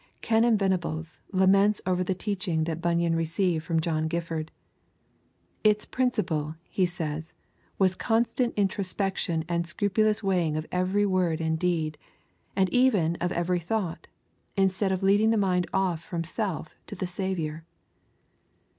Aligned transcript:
Canon 0.23 0.57
Venables 0.57 1.19
laments 1.31 1.79
over 1.85 2.03
the 2.03 2.15
teaching 2.15 2.63
that 2.63 2.81
Bunyan 2.81 3.15
received 3.15 3.63
from 3.63 3.79
John 3.79 4.07
Gifford. 4.07 4.49
'Its 5.63 5.85
principle,' 5.85 6.55
he 6.67 6.87
says, 6.87 7.35
'was 7.77 7.93
constant 7.93 8.55
introspection 8.57 9.45
and 9.47 9.67
scrupulous 9.67 10.23
weighing 10.23 10.57
of 10.57 10.65
every 10.71 11.05
word 11.05 11.39
and 11.39 11.59
deed, 11.59 11.99
and 12.55 12.67
even 12.71 13.15
of 13.21 13.31
every 13.31 13.59
thought, 13.59 14.07
instead 14.57 14.91
of 14.91 15.03
leading 15.03 15.29
the 15.29 15.37
mind 15.37 15.67
off 15.71 16.03
from 16.03 16.23
self 16.23 16.75
to 16.87 16.95
the 16.95 17.05
Saviour.' 17.05 17.63